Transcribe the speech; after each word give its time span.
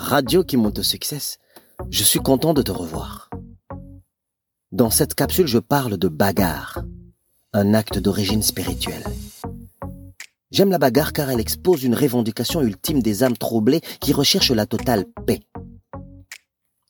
Radio 0.00 0.44
qui 0.44 0.56
monte 0.56 0.78
au 0.78 0.82
succès, 0.84 1.38
je 1.90 2.04
suis 2.04 2.20
content 2.20 2.54
de 2.54 2.62
te 2.62 2.70
revoir. 2.70 3.28
Dans 4.70 4.90
cette 4.90 5.16
capsule, 5.16 5.48
je 5.48 5.58
parle 5.58 5.98
de 5.98 6.06
bagarre, 6.06 6.84
un 7.52 7.74
acte 7.74 7.98
d'origine 7.98 8.44
spirituelle. 8.44 9.02
J'aime 10.52 10.70
la 10.70 10.78
bagarre 10.78 11.12
car 11.12 11.30
elle 11.30 11.40
expose 11.40 11.82
une 11.82 11.96
revendication 11.96 12.62
ultime 12.62 13.02
des 13.02 13.24
âmes 13.24 13.36
troublées 13.36 13.80
qui 14.00 14.12
recherchent 14.12 14.52
la 14.52 14.66
totale 14.66 15.04
paix. 15.26 15.40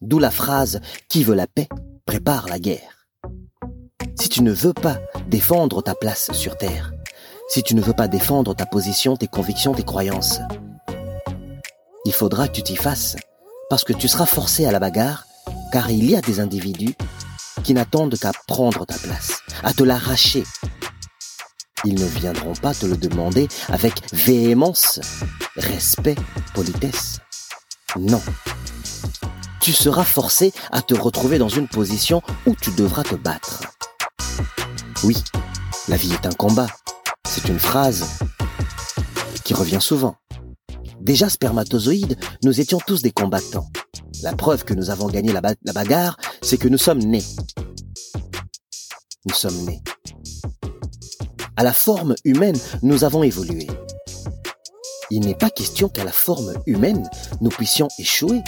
D'où 0.02 0.18
la 0.18 0.30
phrase 0.30 0.80
Qui 1.08 1.24
veut 1.24 1.34
la 1.34 1.46
paix 1.46 1.68
prépare 2.04 2.46
la 2.46 2.58
guerre. 2.58 3.08
Si 4.20 4.28
tu 4.28 4.42
ne 4.42 4.52
veux 4.52 4.74
pas 4.74 4.98
défendre 5.28 5.82
ta 5.82 5.94
place 5.94 6.30
sur 6.32 6.58
Terre, 6.58 6.92
si 7.48 7.62
tu 7.62 7.74
ne 7.74 7.80
veux 7.80 7.94
pas 7.94 8.06
défendre 8.06 8.54
ta 8.54 8.66
position, 8.66 9.16
tes 9.16 9.28
convictions, 9.28 9.72
tes 9.72 9.82
croyances, 9.82 10.40
il 12.08 12.14
faudra 12.14 12.48
que 12.48 12.54
tu 12.54 12.62
t'y 12.62 12.74
fasses, 12.74 13.16
parce 13.68 13.84
que 13.84 13.92
tu 13.92 14.08
seras 14.08 14.24
forcé 14.24 14.64
à 14.64 14.72
la 14.72 14.78
bagarre, 14.78 15.26
car 15.70 15.90
il 15.90 16.08
y 16.10 16.16
a 16.16 16.22
des 16.22 16.40
individus 16.40 16.94
qui 17.62 17.74
n'attendent 17.74 18.18
qu'à 18.18 18.32
prendre 18.46 18.86
ta 18.86 18.94
place, 18.94 19.42
à 19.62 19.74
te 19.74 19.82
l'arracher. 19.82 20.42
Ils 21.84 21.96
ne 21.96 22.06
viendront 22.06 22.54
pas 22.54 22.72
te 22.72 22.86
le 22.86 22.96
demander 22.96 23.46
avec 23.68 23.92
véhémence, 24.14 25.00
respect, 25.56 26.14
politesse. 26.54 27.18
Non. 28.00 28.22
Tu 29.60 29.74
seras 29.74 30.04
forcé 30.04 30.54
à 30.72 30.80
te 30.80 30.94
retrouver 30.94 31.36
dans 31.36 31.50
une 31.50 31.68
position 31.68 32.22
où 32.46 32.56
tu 32.58 32.70
devras 32.70 33.02
te 33.02 33.16
battre. 33.16 33.64
Oui, 35.04 35.22
la 35.88 35.96
vie 35.96 36.14
est 36.14 36.24
un 36.24 36.32
combat. 36.32 36.68
C'est 37.28 37.48
une 37.48 37.60
phrase 37.60 38.18
qui 39.44 39.52
revient 39.52 39.82
souvent. 39.82 40.16
Déjà 41.08 41.30
spermatozoïdes, 41.30 42.18
nous 42.44 42.60
étions 42.60 42.80
tous 42.86 43.00
des 43.00 43.12
combattants. 43.12 43.66
La 44.22 44.34
preuve 44.34 44.64
que 44.64 44.74
nous 44.74 44.90
avons 44.90 45.06
gagné 45.06 45.32
la, 45.32 45.40
bagarre, 45.72 46.18
c'est 46.42 46.58
que 46.58 46.68
nous 46.68 46.76
sommes 46.76 46.98
nés. 46.98 47.24
Nous 49.24 49.34
sommes 49.34 49.56
nés. 49.64 49.82
À 51.56 51.62
la 51.62 51.72
forme 51.72 52.14
humaine, 52.26 52.58
nous 52.82 53.04
avons 53.04 53.22
évolué. 53.22 53.66
Il 55.10 55.20
n'est 55.20 55.34
pas 55.34 55.48
question 55.48 55.88
qu'à 55.88 56.04
la 56.04 56.12
forme 56.12 56.52
humaine, 56.66 57.08
nous 57.40 57.48
puissions 57.48 57.88
échouer, 57.98 58.42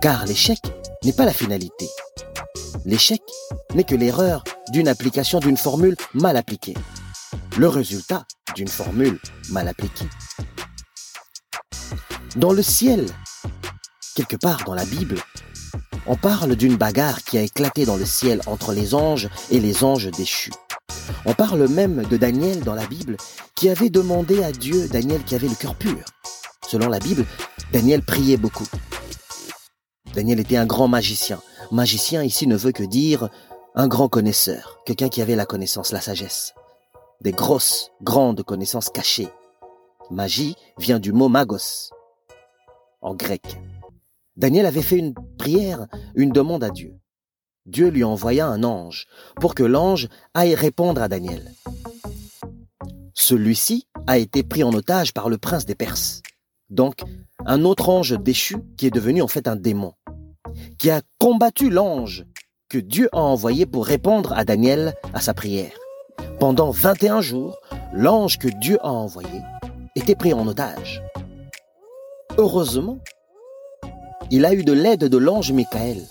car 0.00 0.24
l'échec 0.24 0.60
n'est 1.04 1.12
pas 1.12 1.26
la 1.26 1.34
finalité. 1.34 1.90
L'échec 2.86 3.20
n'est 3.74 3.84
que 3.84 3.94
l'erreur 3.94 4.44
d'une 4.72 4.88
application 4.88 5.40
d'une 5.40 5.58
formule 5.58 5.96
mal 6.14 6.38
appliquée. 6.38 6.74
Le 7.58 7.68
résultat 7.68 8.24
d'une 8.54 8.68
formule 8.68 9.20
mal 9.50 9.68
appliquée. 9.68 10.08
Dans 12.36 12.52
le 12.52 12.62
ciel, 12.62 13.04
quelque 14.14 14.36
part 14.36 14.64
dans 14.64 14.74
la 14.74 14.86
Bible, 14.86 15.18
on 16.06 16.16
parle 16.16 16.56
d'une 16.56 16.76
bagarre 16.76 17.22
qui 17.22 17.36
a 17.36 17.42
éclaté 17.42 17.84
dans 17.84 17.96
le 17.96 18.06
ciel 18.06 18.40
entre 18.46 18.72
les 18.72 18.94
anges 18.94 19.28
et 19.50 19.60
les 19.60 19.84
anges 19.84 20.10
déchus. 20.10 20.52
On 21.26 21.34
parle 21.34 21.68
même 21.68 22.06
de 22.06 22.16
Daniel 22.16 22.60
dans 22.60 22.74
la 22.74 22.86
Bible 22.86 23.18
qui 23.54 23.68
avait 23.68 23.90
demandé 23.90 24.42
à 24.42 24.50
Dieu, 24.50 24.88
Daniel 24.88 25.22
qui 25.24 25.34
avait 25.34 25.48
le 25.48 25.54
cœur 25.54 25.74
pur. 25.74 26.04
Selon 26.66 26.88
la 26.88 27.00
Bible, 27.00 27.26
Daniel 27.70 28.02
priait 28.02 28.38
beaucoup. 28.38 28.66
Daniel 30.14 30.40
était 30.40 30.56
un 30.56 30.66
grand 30.66 30.88
magicien. 30.88 31.38
Magicien 31.70 32.22
ici 32.22 32.46
ne 32.46 32.56
veut 32.56 32.72
que 32.72 32.82
dire 32.82 33.28
un 33.74 33.88
grand 33.88 34.08
connaisseur, 34.08 34.80
quelqu'un 34.86 35.10
qui 35.10 35.20
avait 35.20 35.36
la 35.36 35.46
connaissance, 35.46 35.92
la 35.92 36.00
sagesse. 36.00 36.54
Des 37.20 37.32
grosses, 37.32 37.90
grandes 38.02 38.42
connaissances 38.42 38.88
cachées. 38.88 39.28
Magie 40.10 40.56
vient 40.78 40.98
du 40.98 41.12
mot 41.12 41.28
magos, 41.28 41.90
en 43.02 43.14
grec. 43.14 43.60
Daniel 44.36 44.66
avait 44.66 44.82
fait 44.82 44.96
une 44.96 45.14
prière, 45.36 45.86
une 46.14 46.30
demande 46.30 46.64
à 46.64 46.70
Dieu. 46.70 46.94
Dieu 47.66 47.88
lui 47.88 48.02
envoya 48.02 48.46
un 48.46 48.64
ange 48.64 49.06
pour 49.40 49.54
que 49.54 49.62
l'ange 49.62 50.08
aille 50.34 50.54
répondre 50.54 51.02
à 51.02 51.08
Daniel. 51.08 51.52
Celui-ci 53.14 53.86
a 54.06 54.18
été 54.18 54.42
pris 54.42 54.64
en 54.64 54.72
otage 54.72 55.12
par 55.12 55.28
le 55.28 55.38
prince 55.38 55.66
des 55.66 55.74
Perses. 55.74 56.22
Donc, 56.70 57.02
un 57.44 57.64
autre 57.64 57.88
ange 57.88 58.18
déchu 58.18 58.56
qui 58.76 58.86
est 58.86 58.90
devenu 58.90 59.22
en 59.22 59.28
fait 59.28 59.46
un 59.46 59.56
démon, 59.56 59.92
qui 60.78 60.90
a 60.90 61.02
combattu 61.18 61.70
l'ange 61.70 62.24
que 62.68 62.78
Dieu 62.78 63.08
a 63.12 63.20
envoyé 63.20 63.66
pour 63.66 63.86
répondre 63.86 64.32
à 64.32 64.44
Daniel 64.44 64.94
à 65.12 65.20
sa 65.20 65.34
prière. 65.34 65.72
Pendant 66.40 66.70
21 66.70 67.20
jours, 67.20 67.58
l'ange 67.92 68.38
que 68.38 68.48
Dieu 68.48 68.78
a 68.80 68.90
envoyé 68.90 69.40
était 69.94 70.16
pris 70.16 70.32
en 70.32 70.46
otage. 70.46 71.02
Heureusement, 72.38 72.98
il 74.30 74.46
a 74.46 74.54
eu 74.54 74.64
de 74.64 74.72
l'aide 74.72 75.04
de 75.04 75.18
l'ange 75.18 75.52
Michael, 75.52 76.02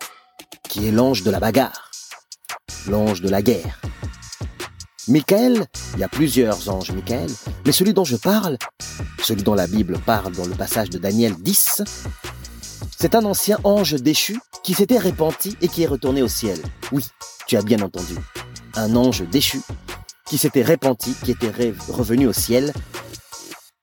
qui 0.69 0.87
est 0.87 0.91
l'ange 0.91 1.23
de 1.23 1.31
la 1.31 1.39
bagarre, 1.39 1.89
l'ange 2.87 3.21
de 3.21 3.29
la 3.29 3.41
guerre. 3.41 3.81
Michael, 5.07 5.65
il 5.95 5.99
y 5.99 6.03
a 6.03 6.07
plusieurs 6.07 6.69
anges 6.69 6.91
Michael, 6.91 7.29
mais 7.65 7.71
celui 7.71 7.93
dont 7.93 8.03
je 8.03 8.17
parle, 8.17 8.59
celui 9.23 9.41
dont 9.41 9.55
la 9.55 9.65
Bible 9.65 9.97
parle 10.05 10.33
dans 10.33 10.45
le 10.45 10.53
passage 10.53 10.91
de 10.91 10.99
Daniel 10.99 11.33
10, 11.41 11.81
c'est 12.95 13.15
un 13.15 13.25
ancien 13.25 13.57
ange 13.63 13.95
déchu 13.95 14.39
qui 14.63 14.75
s'était 14.75 14.99
repenti 14.99 15.57
et 15.59 15.67
qui 15.67 15.81
est 15.81 15.87
retourné 15.87 16.21
au 16.21 16.27
ciel. 16.27 16.59
Oui, 16.91 17.03
tu 17.47 17.57
as 17.57 17.63
bien 17.63 17.81
entendu. 17.81 18.13
Un 18.75 18.95
ange 18.95 19.27
déchu 19.27 19.59
qui 20.27 20.37
s'était 20.37 20.63
repenti, 20.63 21.15
qui 21.23 21.31
était 21.31 21.73
revenu 21.89 22.27
au 22.27 22.33
ciel, 22.33 22.73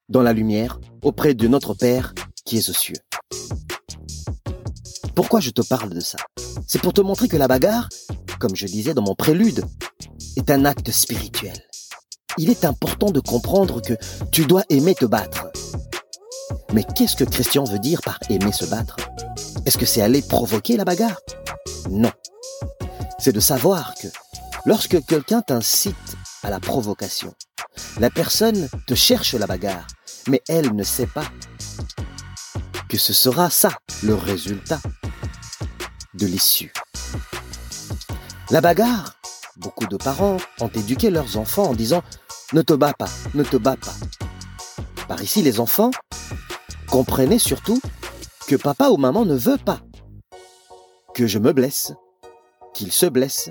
dans 0.09 0.23
la 0.23 0.33
lumière, 0.33 0.79
auprès 1.03 1.35
de 1.35 1.49
notre 1.49 1.75
Père 1.75 2.15
qui 2.49 2.57
est 2.57 2.71
aux 2.71 2.73
cieux. 2.73 2.97
Pourquoi 5.15 5.41
je 5.41 5.51
te 5.51 5.61
parle 5.61 5.91
de 5.91 6.01
ça? 6.01 6.17
C'est 6.67 6.81
pour 6.81 6.95
te 6.95 7.03
montrer 7.03 7.29
que 7.29 7.37
la 7.37 7.47
bagarre, 7.47 7.91
comme 8.41 8.57
je 8.57 8.65
disais 8.65 8.95
dans 8.95 9.03
mon 9.03 9.15
prélude, 9.15 9.67
est 10.37 10.51
un 10.51 10.65
acte 10.65 10.91
spirituel. 10.91 11.63
Il 12.39 12.49
est 12.49 12.65
important 12.65 13.11
de 13.11 13.21
comprendre 13.21 13.83
que 13.83 13.93
tu 14.33 14.47
dois 14.47 14.63
aimer 14.71 14.95
te 14.95 15.05
battre. 15.05 15.51
Mais 16.73 16.85
qu'est-ce 16.85 17.17
que 17.17 17.25
Christian 17.25 17.65
veut 17.65 17.81
dire 17.81 18.01
par 18.01 18.19
aimer 18.31 18.53
se 18.53 18.65
battre? 18.65 18.97
Est-ce 19.67 19.77
que 19.77 19.85
c'est 19.85 20.01
aller 20.01 20.23
provoquer 20.23 20.79
la 20.79 20.87
bagarre? 20.87 21.21
Non. 21.91 22.13
C'est 23.19 23.33
de 23.35 23.41
savoir 23.41 23.95
que 24.01 24.09
lorsque 24.65 25.05
quelqu'un 25.05 25.43
t'incite 25.43 26.17
à 26.43 26.49
la 26.49 26.61
provocation, 26.61 27.35
la 28.01 28.09
personne 28.09 28.71
te 28.87 28.95
cherche 28.95 29.35
la 29.35 29.47
bagarre, 29.47 29.87
mais 30.29 30.41
elle 30.49 30.75
ne 30.75 30.83
sait 30.83 31.07
pas 31.07 31.25
ce 32.99 33.13
sera 33.13 33.49
ça 33.49 33.71
le 34.03 34.15
résultat 34.15 34.81
de 36.15 36.27
l'issue. 36.27 36.73
La 38.51 38.61
bagarre, 38.61 39.15
beaucoup 39.57 39.87
de 39.87 39.97
parents 39.97 40.39
ont 40.61 40.69
éduqué 40.69 41.11
leurs 41.11 41.37
enfants 41.37 41.71
en 41.71 41.75
disant 41.75 42.03
ne 42.53 42.63
te 42.63 42.73
bats 42.73 42.95
pas, 42.95 43.09
ne 43.35 43.45
te 43.45 43.57
bats 43.57 43.77
pas. 43.77 43.95
Par 45.07 45.23
ici, 45.23 45.43
les 45.43 45.61
enfants 45.61 45.91
comprenaient 46.91 47.39
surtout 47.39 47.81
que 48.47 48.57
papa 48.57 48.89
ou 48.89 48.97
maman 48.97 49.25
ne 49.25 49.37
veut 49.37 49.59
pas 49.59 49.81
que 51.15 51.27
je 51.27 51.39
me 51.39 51.53
blesse, 51.53 51.93
qu'ils 52.75 52.93
se 52.93 53.07
blessent. 53.07 53.51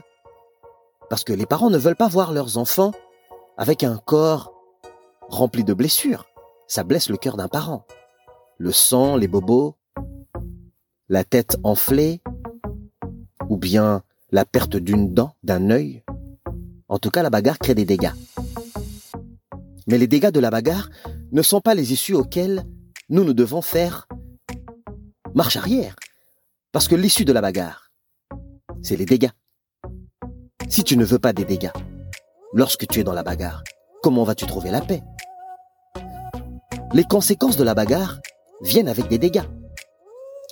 Parce 1.10 1.24
que 1.24 1.34
les 1.34 1.46
parents 1.46 1.70
ne 1.70 1.78
veulent 1.78 1.96
pas 1.96 2.08
voir 2.08 2.34
leurs 2.34 2.58
enfants 2.58 2.92
avec 3.58 3.84
un 3.84 3.98
corps 3.98 4.54
rempli 5.30 5.64
de 5.64 5.74
blessures. 5.74 6.26
Ça 6.68 6.84
blesse 6.84 7.10
le 7.10 7.18
cœur 7.18 7.38
d'un 7.38 7.48
parent 7.48 7.86
le 8.58 8.72
sang, 8.72 9.16
les 9.16 9.28
bobos, 9.28 9.76
la 11.10 11.24
tête 11.24 11.58
enflée, 11.64 12.22
ou 13.50 13.58
bien 13.58 14.04
la 14.32 14.46
perte 14.46 14.76
d'une 14.76 15.14
dent, 15.14 15.36
d'un 15.44 15.70
œil. 15.70 16.04
En 16.90 17.00
tout 17.00 17.12
cas, 17.12 17.24
la 17.24 17.30
bagarre 17.30 17.60
crée 17.60 17.76
des 17.76 17.86
dégâts. 17.86 18.14
Mais 19.88 19.98
les 19.98 20.08
dégâts 20.08 20.32
de 20.32 20.40
la 20.40 20.50
bagarre 20.50 20.90
ne 21.32 21.42
sont 21.42 21.62
pas 21.62 21.76
les 21.76 21.94
issues 21.94 22.14
auxquelles 22.16 22.66
nous 23.10 23.24
nous 23.24 23.34
devons 23.34 23.62
faire 23.62 24.08
marche 25.34 25.56
arrière. 25.56 25.96
Parce 26.72 26.88
que 26.88 26.96
l'issue 26.96 27.26
de 27.26 27.34
la 27.34 27.42
bagarre, 27.42 27.92
c'est 28.82 28.98
les 28.98 29.06
dégâts. 29.06 29.32
Si 30.68 30.84
tu 30.84 30.98
ne 30.98 31.06
veux 31.06 31.20
pas 31.20 31.32
des 31.32 31.46
dégâts, 31.46 31.72
lorsque 32.54 32.88
tu 32.88 33.00
es 33.00 33.04
dans 33.04 33.14
la 33.14 33.24
bagarre, 33.24 33.64
comment 34.02 34.24
vas-tu 34.24 34.46
trouver 34.46 34.72
la 34.72 34.82
paix? 34.82 35.02
Les 36.94 37.04
conséquences 37.04 37.58
de 37.58 37.64
la 37.64 37.74
bagarre 37.74 38.20
viennent 38.62 38.88
avec 38.88 39.08
des 39.08 39.18
dégâts. 39.18 39.46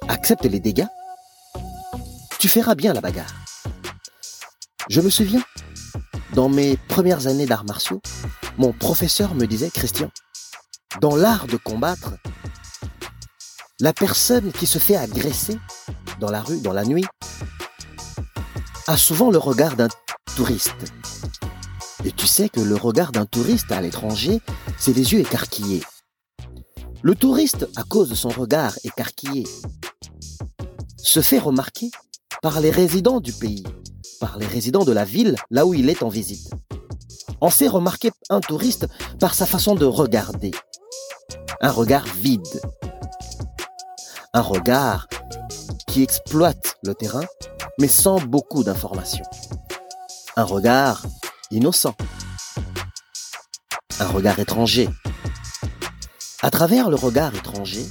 Accepte 0.07 0.45
les 0.45 0.59
dégâts, 0.59 0.87
tu 2.39 2.47
feras 2.47 2.75
bien 2.75 2.93
la 2.93 3.01
bagarre. 3.01 3.33
Je 4.89 5.01
me 5.01 5.09
souviens, 5.09 5.43
dans 6.33 6.49
mes 6.49 6.77
premières 6.77 7.27
années 7.27 7.45
d'arts 7.45 7.65
martiaux, 7.65 8.01
mon 8.57 8.71
professeur 8.71 9.33
me 9.33 9.45
disait, 9.45 9.71
Christian, 9.71 10.11
dans 11.01 11.15
l'art 11.15 11.47
de 11.47 11.57
combattre, 11.57 12.13
la 13.79 13.93
personne 13.93 14.51
qui 14.51 14.67
se 14.67 14.79
fait 14.79 14.95
agresser 14.95 15.57
dans 16.19 16.29
la 16.29 16.41
rue, 16.41 16.59
dans 16.61 16.73
la 16.73 16.85
nuit, 16.85 17.05
a 18.87 18.97
souvent 18.97 19.31
le 19.31 19.37
regard 19.37 19.75
d'un 19.75 19.89
touriste. 20.35 20.93
Et 22.03 22.11
tu 22.11 22.27
sais 22.27 22.49
que 22.49 22.59
le 22.59 22.75
regard 22.75 23.11
d'un 23.11 23.25
touriste 23.25 23.71
à 23.71 23.81
l'étranger, 23.81 24.39
c'est 24.77 24.93
les 24.93 25.13
yeux 25.13 25.19
écarquillés. 25.19 25.81
Le 27.05 27.13
touriste, 27.13 27.67
à 27.75 27.83
cause 27.83 28.09
de 28.09 28.15
son 28.15 28.29
regard 28.29 28.79
écarquillé, 28.83 29.45
se 30.97 31.21
fait 31.21 31.37
remarquer 31.37 31.91
par 32.41 32.59
les 32.59 32.71
résidents 32.71 33.19
du 33.19 33.31
pays, 33.31 33.63
par 34.19 34.39
les 34.39 34.47
résidents 34.47 34.85
de 34.85 34.91
la 34.91 35.05
ville 35.05 35.35
là 35.51 35.67
où 35.67 35.75
il 35.75 35.87
est 35.91 36.01
en 36.01 36.09
visite. 36.09 36.49
On 37.41 37.51
sait 37.51 37.67
remarquer 37.67 38.09
un 38.31 38.39
touriste 38.39 38.87
par 39.19 39.35
sa 39.35 39.45
façon 39.45 39.75
de 39.75 39.85
regarder. 39.85 40.49
Un 41.61 41.69
regard 41.69 42.05
vide. 42.05 42.59
Un 44.33 44.41
regard 44.41 45.07
qui 45.85 46.01
exploite 46.01 46.77
le 46.81 46.95
terrain 46.95 47.25
mais 47.79 47.87
sans 47.87 48.19
beaucoup 48.19 48.63
d'informations. 48.63 49.25
Un 50.37 50.43
regard 50.43 51.05
innocent. 51.51 51.93
Un 53.99 54.07
regard 54.07 54.39
étranger. 54.39 54.89
À 56.45 56.51
travers 56.51 56.91
le 56.91 56.95
regard 56.95 57.33
étranger, 57.33 57.87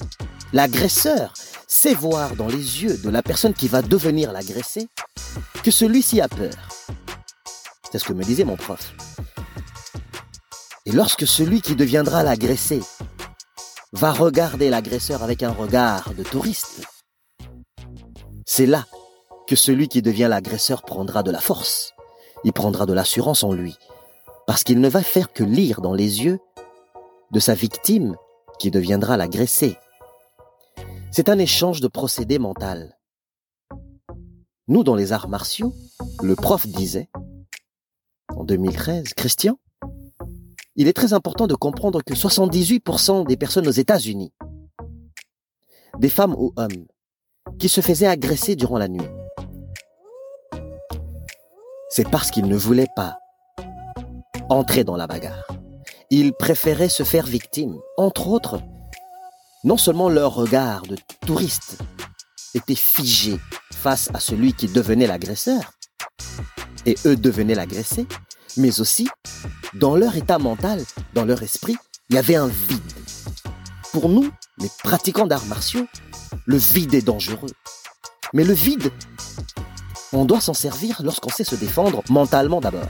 l'agresseur 0.53 1.35
sait 1.67 1.93
voir 1.93 2.37
dans 2.37 2.47
les 2.47 2.85
yeux 2.85 2.97
de 2.99 3.11
la 3.11 3.21
personne 3.21 3.53
qui 3.53 3.67
va 3.67 3.83
devenir 3.83 4.31
l'agressé 4.31 4.87
que 5.65 5.73
celui-ci 5.73 6.21
a 6.21 6.29
peur. 6.29 6.53
C'est 7.91 7.99
ce 7.99 8.05
que 8.05 8.13
me 8.13 8.23
disait 8.23 8.45
mon 8.45 8.55
prof. 8.55 8.95
Et 10.87 10.93
lorsque 10.93 11.27
celui 11.27 11.63
qui 11.63 11.75
deviendra 11.75 12.23
l'agressé 12.23 12.81
va 13.93 14.13
regarder 14.13 14.71
l'agresseur 14.71 15.25
avec 15.25 15.43
un 15.43 15.51
regard 15.51 16.15
de 16.15 16.23
touriste, 16.23 16.83
c'est 18.47 18.67
là 18.67 18.87
que 19.49 19.57
celui 19.57 19.89
qui 19.89 20.01
devient 20.01 20.29
l'agresseur 20.31 20.83
prendra 20.83 21.25
de 21.25 21.33
la 21.33 21.41
force, 21.41 21.93
il 22.45 22.53
prendra 22.53 22.87
de 22.87 22.93
l'assurance 22.93 23.43
en 23.43 23.53
lui, 23.53 23.77
parce 24.47 24.63
qu'il 24.63 24.81
ne 24.81 24.89
va 24.89 25.03
faire 25.03 25.33
que 25.33 25.43
lire 25.43 25.81
dans 25.81 25.93
les 25.93 26.23
yeux 26.23 26.39
de 27.33 27.41
sa 27.41 27.55
victime 27.55 28.15
qui 28.59 28.71
deviendra 28.71 29.17
l'agressé. 29.17 29.77
C'est 31.11 31.29
un 31.29 31.39
échange 31.39 31.81
de 31.81 31.89
procédés 31.89 32.39
mental. 32.39 32.99
Nous, 34.67 34.83
dans 34.83 34.95
les 34.95 35.13
arts 35.13 35.29
martiaux, 35.29 35.75
le 36.23 36.35
prof 36.35 36.67
disait, 36.67 37.11
en 38.35 38.45
2013, 38.45 39.15
Christian, 39.15 39.59
il 40.77 40.89
est 40.89 40.93
très 40.93 41.13
important 41.13 41.47
de 41.47 41.55
comprendre 41.55 42.03
que 42.03 42.15
78% 42.15 43.27
des 43.27 43.37
personnes 43.37 43.69
aux 43.69 43.73
États-Unis, 43.73 44.33
des 45.99 46.09
femmes 46.09 46.35
ou 46.37 46.53
hommes, 46.57 46.87
qui 47.59 47.69
se 47.69 47.81
faisaient 47.81 48.07
agresser 48.07 48.57
durant 48.57 48.79
la 48.79 48.89
nuit, 48.89 49.07
c'est 51.91 52.09
parce 52.11 52.31
qu'ils 52.31 52.49
ne 52.49 52.57
voulaient 52.57 52.89
pas 52.97 53.19
entrer 54.49 54.83
dans 54.83 54.97
la 54.97 55.07
bagarre. 55.07 55.54
Ils 56.17 56.33
préféraient 56.33 56.89
se 56.89 57.03
faire 57.03 57.27
victime. 57.27 57.75
Entre 57.97 58.29
autres, 58.29 58.63
non 59.65 59.77
seulement 59.77 60.09
leur 60.09 60.33
regard 60.33 60.83
de 60.83 60.97
touriste 61.27 61.79
était 62.55 62.77
figé 62.77 63.41
face 63.73 64.11
à 64.15 64.21
celui 64.21 64.53
qui 64.53 64.69
devenait 64.69 65.09
l'agresseur, 65.09 65.73
et 66.87 66.95
eux 67.05 67.17
devenaient 67.17 67.57
l'agressé, 67.57 68.07
mais 68.57 68.79
aussi, 68.79 69.09
dans 69.75 69.97
leur 69.97 70.15
état 70.15 70.39
mental, 70.39 70.85
dans 71.15 71.25
leur 71.25 71.43
esprit, 71.43 71.77
il 72.11 72.15
y 72.15 72.19
avait 72.21 72.37
un 72.37 72.47
vide. 72.47 72.93
Pour 73.93 74.09
nous, 74.09 74.31
les 74.59 74.71
pratiquants 74.85 75.27
d'arts 75.27 75.47
martiaux, 75.47 75.89
le 76.47 76.59
vide 76.59 76.95
est 76.95 77.05
dangereux. 77.05 77.51
Mais 78.35 78.45
le 78.45 78.55
vide 78.55 78.93
on 80.13 80.25
doit 80.25 80.41
s'en 80.41 80.55
servir 80.55 81.03
lorsqu'on 81.03 81.31
sait 81.31 81.43
se 81.43 81.57
défendre 81.57 82.05
mentalement 82.09 82.61
d'abord. 82.61 82.87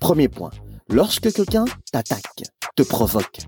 Premier 0.00 0.28
point, 0.28 0.50
lorsque 0.88 1.32
quelqu'un 1.32 1.64
t'attaque, 1.92 2.44
te 2.74 2.82
provoque, 2.82 3.40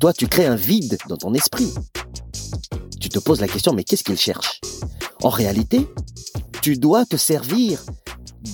toi 0.00 0.12
tu 0.12 0.26
crées 0.26 0.46
un 0.46 0.56
vide 0.56 0.98
dans 1.08 1.16
ton 1.16 1.34
esprit. 1.34 1.72
Tu 3.00 3.08
te 3.08 3.18
poses 3.18 3.40
la 3.40 3.48
question, 3.48 3.72
mais 3.72 3.84
qu'est-ce 3.84 4.04
qu'il 4.04 4.18
cherche? 4.18 4.60
En 5.22 5.28
réalité, 5.28 5.86
tu 6.62 6.76
dois 6.76 7.04
te 7.04 7.16
servir 7.16 7.84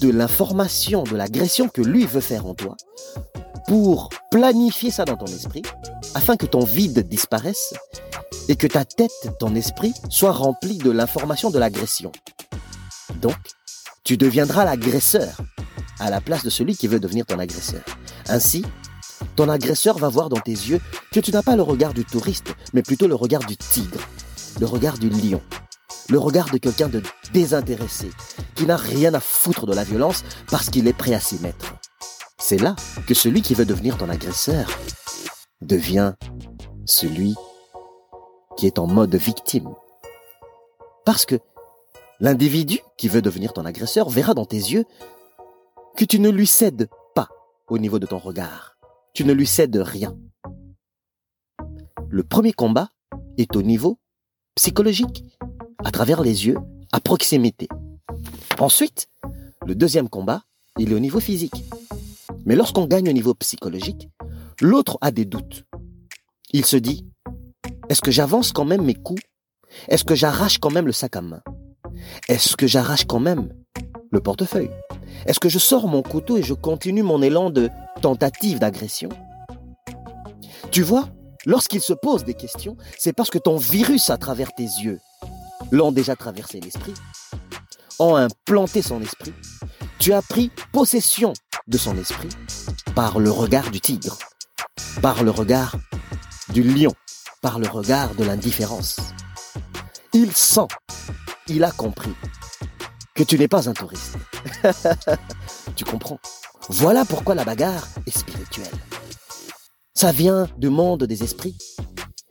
de 0.00 0.10
l'information, 0.10 1.04
de 1.04 1.16
l'agression 1.16 1.68
que 1.68 1.82
lui 1.82 2.06
veut 2.06 2.20
faire 2.20 2.46
en 2.46 2.54
toi, 2.54 2.76
pour 3.68 4.10
planifier 4.30 4.90
ça 4.90 5.04
dans 5.04 5.16
ton 5.16 5.26
esprit, 5.26 5.62
afin 6.14 6.36
que 6.36 6.46
ton 6.46 6.64
vide 6.64 7.08
disparaisse 7.08 7.74
et 8.48 8.56
que 8.56 8.66
ta 8.66 8.84
tête, 8.84 9.10
ton 9.38 9.54
esprit, 9.54 9.94
soit 10.10 10.32
rempli 10.32 10.78
de 10.78 10.90
l'information 10.90 11.50
de 11.50 11.58
l'agression. 11.58 12.12
Donc, 13.20 13.36
tu 14.04 14.16
deviendras 14.16 14.64
l'agresseur 14.64 15.36
à 16.02 16.10
la 16.10 16.20
place 16.20 16.44
de 16.44 16.50
celui 16.50 16.76
qui 16.76 16.88
veut 16.88 17.00
devenir 17.00 17.26
ton 17.26 17.38
agresseur. 17.38 17.82
Ainsi, 18.28 18.64
ton 19.36 19.48
agresseur 19.48 19.98
va 19.98 20.08
voir 20.08 20.28
dans 20.28 20.40
tes 20.40 20.50
yeux 20.50 20.80
que 21.12 21.20
tu 21.20 21.30
n'as 21.30 21.42
pas 21.42 21.56
le 21.56 21.62
regard 21.62 21.94
du 21.94 22.04
touriste, 22.04 22.54
mais 22.72 22.82
plutôt 22.82 23.06
le 23.06 23.14
regard 23.14 23.44
du 23.44 23.56
tigre, 23.56 24.00
le 24.60 24.66
regard 24.66 24.98
du 24.98 25.08
lion, 25.08 25.40
le 26.08 26.18
regard 26.18 26.50
de 26.50 26.58
quelqu'un 26.58 26.88
de 26.88 27.02
désintéressé, 27.32 28.10
qui 28.54 28.66
n'a 28.66 28.76
rien 28.76 29.14
à 29.14 29.20
foutre 29.20 29.66
de 29.66 29.74
la 29.74 29.84
violence 29.84 30.24
parce 30.50 30.70
qu'il 30.70 30.88
est 30.88 30.92
prêt 30.92 31.14
à 31.14 31.20
s'y 31.20 31.38
mettre. 31.38 31.74
C'est 32.38 32.58
là 32.58 32.74
que 33.06 33.14
celui 33.14 33.40
qui 33.40 33.54
veut 33.54 33.64
devenir 33.64 33.96
ton 33.96 34.08
agresseur 34.08 34.68
devient 35.60 36.14
celui 36.84 37.34
qui 38.56 38.66
est 38.66 38.78
en 38.78 38.86
mode 38.88 39.14
victime. 39.14 39.70
Parce 41.04 41.24
que 41.24 41.38
L'individu 42.22 42.78
qui 42.96 43.08
veut 43.08 43.20
devenir 43.20 43.52
ton 43.52 43.64
agresseur 43.64 44.08
verra 44.08 44.32
dans 44.32 44.44
tes 44.44 44.56
yeux 44.56 44.84
que 45.96 46.04
tu 46.04 46.18
ne 46.20 46.30
lui 46.30 46.46
cèdes 46.46 46.88
pas 47.14 47.28
au 47.68 47.78
niveau 47.78 47.98
de 47.98 48.06
ton 48.06 48.18
regard. 48.18 48.76
Tu 49.14 49.24
ne 49.24 49.32
lui 49.32 49.46
cèdes 49.46 49.76
rien. 49.76 50.16
Le 52.08 52.22
premier 52.22 52.52
combat 52.52 52.90
est 53.36 53.56
au 53.56 53.62
niveau 53.62 53.98
psychologique, 54.54 55.24
à 55.84 55.90
travers 55.90 56.22
les 56.22 56.46
yeux, 56.46 56.58
à 56.92 57.00
proximité. 57.00 57.68
Ensuite, 58.58 59.08
le 59.66 59.74
deuxième 59.74 60.08
combat, 60.08 60.42
il 60.78 60.92
est 60.92 60.94
au 60.94 61.00
niveau 61.00 61.20
physique. 61.20 61.64
Mais 62.44 62.56
lorsqu'on 62.56 62.86
gagne 62.86 63.08
au 63.08 63.12
niveau 63.12 63.34
psychologique, 63.34 64.08
l'autre 64.60 64.98
a 65.00 65.10
des 65.10 65.24
doutes. 65.24 65.64
Il 66.52 66.64
se 66.64 66.76
dit, 66.76 67.06
est-ce 67.88 68.02
que 68.02 68.10
j'avance 68.10 68.52
quand 68.52 68.64
même 68.64 68.82
mes 68.82 68.94
coups? 68.94 69.22
Est-ce 69.88 70.04
que 70.04 70.14
j'arrache 70.14 70.58
quand 70.58 70.70
même 70.70 70.86
le 70.86 70.92
sac 70.92 71.16
à 71.16 71.22
main? 71.22 71.42
Est-ce 72.28 72.56
que 72.56 72.66
j'arrache 72.66 73.06
quand 73.06 73.20
même 73.20 73.54
le 74.10 74.20
portefeuille? 74.20 74.70
Est-ce 75.26 75.40
que 75.40 75.48
je 75.48 75.58
sors 75.58 75.86
mon 75.88 76.02
couteau 76.02 76.36
et 76.36 76.42
je 76.42 76.54
continue 76.54 77.02
mon 77.02 77.22
élan 77.22 77.50
de 77.50 77.70
tentative 78.00 78.58
d'agression? 78.58 79.08
Tu 80.70 80.82
vois, 80.82 81.08
lorsqu'il 81.46 81.80
se 81.80 81.92
pose 81.92 82.24
des 82.24 82.34
questions, 82.34 82.76
c'est 82.98 83.12
parce 83.12 83.30
que 83.30 83.38
ton 83.38 83.56
virus 83.56 84.10
à 84.10 84.16
travers 84.16 84.52
tes 84.54 84.64
yeux 84.64 85.00
l'ont 85.70 85.92
déjà 85.92 86.16
traversé 86.16 86.60
l'esprit, 86.60 86.94
ont 87.98 88.16
implanté 88.16 88.82
son 88.82 89.00
esprit. 89.00 89.32
Tu 89.98 90.12
as 90.12 90.22
pris 90.22 90.50
possession 90.72 91.32
de 91.68 91.78
son 91.78 91.96
esprit 91.96 92.30
par 92.94 93.18
le 93.18 93.30
regard 93.30 93.70
du 93.70 93.80
tigre, 93.80 94.18
par 95.00 95.22
le 95.22 95.30
regard 95.30 95.76
du 96.52 96.62
lion, 96.62 96.92
par 97.40 97.58
le 97.58 97.68
regard 97.68 98.14
de 98.14 98.24
l'indifférence. 98.24 98.96
Il 100.12 100.32
sent 100.32 100.68
il 101.48 101.64
a 101.64 101.70
compris 101.70 102.14
que 103.14 103.22
tu 103.22 103.38
n'es 103.38 103.48
pas 103.48 103.68
un 103.68 103.72
touriste. 103.72 104.16
tu 105.76 105.84
comprends? 105.84 106.18
Voilà 106.68 107.04
pourquoi 107.04 107.34
la 107.34 107.44
bagarre 107.44 107.88
est 108.06 108.16
spirituelle. 108.16 108.72
Ça 109.94 110.12
vient 110.12 110.48
du 110.58 110.68
monde 110.68 111.04
des 111.04 111.22
esprits 111.22 111.56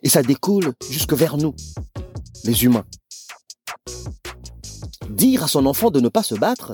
et 0.03 0.09
ça 0.09 0.23
découle 0.23 0.73
jusque 0.89 1.13
vers 1.13 1.37
nous, 1.37 1.53
les 2.43 2.63
humains. 2.63 2.85
Dire 5.09 5.43
à 5.43 5.47
son 5.47 5.65
enfant 5.65 5.91
de 5.91 5.99
ne 5.99 6.09
pas 6.09 6.23
se 6.23 6.35
battre, 6.35 6.71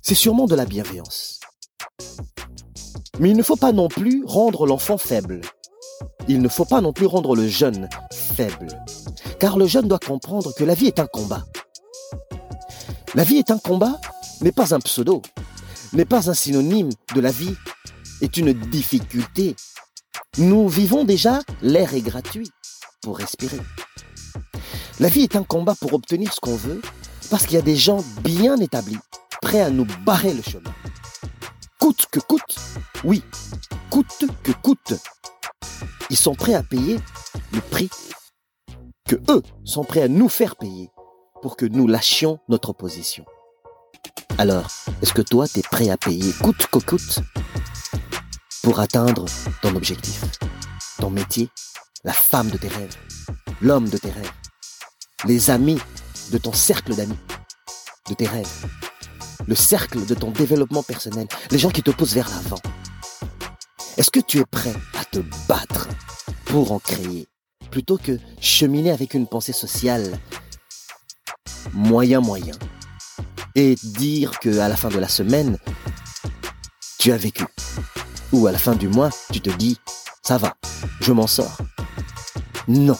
c'est 0.00 0.14
sûrement 0.14 0.46
de 0.46 0.54
la 0.54 0.64
bienveillance. 0.64 1.40
Mais 3.18 3.30
il 3.30 3.36
ne 3.36 3.42
faut 3.42 3.56
pas 3.56 3.72
non 3.72 3.88
plus 3.88 4.24
rendre 4.26 4.66
l'enfant 4.66 4.98
faible. 4.98 5.42
Il 6.28 6.40
ne 6.40 6.48
faut 6.48 6.64
pas 6.64 6.80
non 6.80 6.92
plus 6.92 7.06
rendre 7.06 7.36
le 7.36 7.46
jeune 7.46 7.88
faible. 8.12 8.68
Car 9.38 9.58
le 9.58 9.66
jeune 9.66 9.88
doit 9.88 9.98
comprendre 9.98 10.52
que 10.54 10.64
la 10.64 10.74
vie 10.74 10.86
est 10.86 10.98
un 10.98 11.06
combat. 11.06 11.44
La 13.14 13.24
vie 13.24 13.36
est 13.36 13.50
un 13.50 13.58
combat 13.58 14.00
n'est 14.42 14.52
pas 14.52 14.74
un 14.74 14.80
pseudo, 14.80 15.22
n'est 15.92 16.04
pas 16.04 16.30
un 16.30 16.34
synonyme 16.34 16.90
de 17.14 17.20
la 17.20 17.30
vie, 17.30 17.54
est 18.20 18.36
une 18.36 18.52
difficulté. 18.52 19.56
Nous 20.38 20.68
vivons 20.68 21.04
déjà, 21.04 21.40
l'air 21.62 21.94
est 21.94 22.00
gratuit 22.00 22.50
pour 23.02 23.18
respirer. 23.18 23.60
La 25.00 25.08
vie 25.08 25.22
est 25.22 25.36
un 25.36 25.44
combat 25.44 25.74
pour 25.74 25.92
obtenir 25.94 26.32
ce 26.32 26.40
qu'on 26.40 26.56
veut, 26.56 26.80
parce 27.30 27.46
qu'il 27.46 27.54
y 27.54 27.58
a 27.58 27.62
des 27.62 27.76
gens 27.76 28.04
bien 28.22 28.56
établis, 28.56 28.98
prêts 29.40 29.60
à 29.60 29.70
nous 29.70 29.86
barrer 30.04 30.34
le 30.34 30.42
chemin. 30.42 30.72
Coûte 31.78 32.06
que 32.10 32.20
coûte, 32.20 32.56
oui, 33.04 33.22
coûte 33.90 34.24
que 34.42 34.52
coûte. 34.52 34.94
Ils 36.10 36.16
sont 36.16 36.34
prêts 36.34 36.54
à 36.54 36.62
payer 36.62 36.98
le 37.52 37.60
prix 37.60 37.90
que 39.08 39.16
eux 39.30 39.42
sont 39.64 39.84
prêts 39.84 40.02
à 40.02 40.08
nous 40.08 40.28
faire 40.28 40.56
payer 40.56 40.90
pour 41.42 41.56
que 41.56 41.66
nous 41.66 41.86
lâchions 41.86 42.38
notre 42.48 42.72
position. 42.72 43.24
Alors, 44.38 44.66
est-ce 45.02 45.12
que 45.12 45.22
toi, 45.22 45.46
tu 45.46 45.60
es 45.60 45.62
prêt 45.62 45.90
à 45.90 45.96
payer 45.96 46.32
coûte 46.34 46.66
que 46.66 46.78
coûte 46.78 47.20
pour 48.62 48.80
atteindre 48.80 49.26
ton 49.60 49.74
objectif, 49.76 50.24
ton 50.98 51.10
métier, 51.10 51.48
la 52.04 52.12
femme 52.12 52.50
de 52.50 52.56
tes 52.56 52.68
rêves, 52.68 52.96
l'homme 53.60 53.88
de 53.88 53.98
tes 53.98 54.10
rêves 54.10 54.32
les 55.24 55.50
amis 55.50 55.78
de 56.30 56.38
ton 56.38 56.52
cercle 56.52 56.94
d'amis, 56.94 57.18
de 58.08 58.14
tes 58.14 58.26
rêves, 58.26 58.66
le 59.46 59.54
cercle 59.54 60.04
de 60.04 60.14
ton 60.14 60.30
développement 60.30 60.82
personnel, 60.82 61.26
les 61.50 61.58
gens 61.58 61.70
qui 61.70 61.82
te 61.82 61.90
poussent 61.90 62.14
vers 62.14 62.28
l'avant? 62.28 62.60
Est-ce 63.96 64.10
que 64.10 64.20
tu 64.20 64.38
es 64.38 64.44
prêt 64.44 64.74
à 64.98 65.04
te 65.04 65.20
battre 65.48 65.88
pour 66.46 66.72
en 66.72 66.78
créer 66.78 67.28
plutôt 67.70 67.98
que 67.98 68.18
cheminer 68.40 68.90
avec 68.90 69.14
une 69.14 69.26
pensée 69.26 69.52
sociale 69.52 70.18
moyen 71.72 72.20
moyen 72.20 72.54
et 73.54 73.74
dire 73.82 74.38
que 74.40 74.58
à 74.58 74.68
la 74.68 74.76
fin 74.76 74.88
de 74.88 74.98
la 74.98 75.08
semaine 75.08 75.58
tu 76.98 77.12
as 77.12 77.16
vécu 77.16 77.44
ou 78.32 78.46
à 78.46 78.52
la 78.52 78.58
fin 78.58 78.74
du 78.74 78.88
mois 78.88 79.10
tu 79.32 79.40
te 79.40 79.50
dis 79.50 79.78
ça 80.22 80.38
va, 80.38 80.54
je 81.00 81.12
m'en 81.12 81.26
sors. 81.26 81.58
Non. 82.68 82.96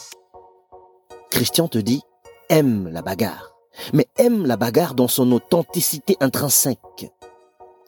Christian 1.30 1.68
te 1.68 1.78
dit 1.78 2.02
aime 2.48 2.88
la 2.88 3.00
bagarre, 3.00 3.54
mais 3.92 4.08
aime 4.16 4.44
la 4.44 4.56
bagarre 4.56 4.94
dans 4.94 5.08
son 5.08 5.30
authenticité 5.30 6.16
intrinsèque. 6.20 7.12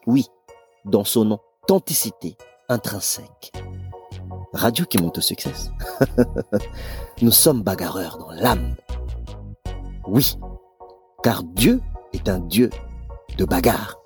Oui, 0.07 0.27
dans 0.85 1.05
son 1.05 1.33
authenticité 1.33 2.37
intrinsèque. 2.69 3.53
Radio 4.53 4.85
qui 4.85 4.99
monte 4.99 5.19
au 5.19 5.21
succès. 5.21 5.53
Nous 7.23 7.33
sommes 7.33 7.63
bagarreurs 7.63 8.19
dans 8.19 8.31
l'âme. 8.31 8.77
Oui, 10.07 10.39
car 11.25 11.43
Dieu 11.43 11.81
est 12.15 12.29
un 12.29 12.39
Dieu 12.39 12.71
de 13.37 13.45
bagarre. 13.45 14.04